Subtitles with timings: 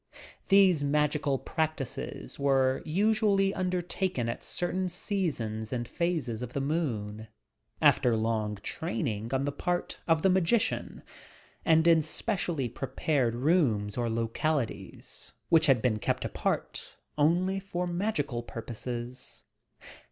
[0.47, 7.27] These magical practices were usually under taken at certain seasons and phases of the moon,
[7.83, 11.03] after long training on the part of the magician,
[11.63, 17.85] and in spe cially prepared rooms or localities, which had been kept apart only for
[17.85, 19.43] magical purposes.